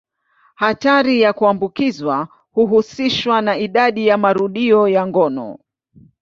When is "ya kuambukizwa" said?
1.21-2.27